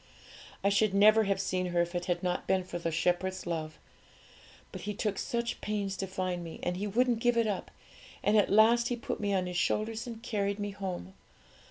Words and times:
I 0.63 0.69
should 0.69 0.95
never 0.95 1.25
have 1.25 1.39
seen 1.39 1.67
her 1.67 1.81
if 1.83 1.93
it 1.93 2.05
had 2.05 2.23
not 2.23 2.47
been 2.47 2.63
for 2.63 2.79
the 2.79 2.89
Shepherd's 2.89 3.45
love; 3.45 3.77
but 4.71 4.81
He 4.81 4.95
took 4.95 5.19
such 5.19 5.61
pains 5.61 5.95
to 5.97 6.07
find 6.07 6.43
me, 6.43 6.59
and 6.63 6.75
He 6.75 6.87
wouldn't 6.87 7.19
give 7.19 7.37
it 7.37 7.45
up, 7.45 7.69
and 8.23 8.35
at 8.35 8.49
last 8.51 8.87
He 8.87 8.95
put 8.95 9.19
me 9.19 9.31
on 9.31 9.45
His 9.45 9.57
shoulders 9.57 10.07
and 10.07 10.23
carried 10.23 10.57
me 10.57 10.71
home. 10.71 11.13